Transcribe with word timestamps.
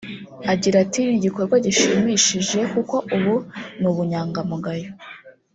Agira 0.53 0.75
ati 0.85 0.99
"Ni 1.03 1.13
igikorwa 1.17 1.55
gishimishije 1.65 2.59
kuko 2.73 2.95
ubu 3.15 3.35
ni 3.79 3.85
ubunyangamugayo 3.91 4.89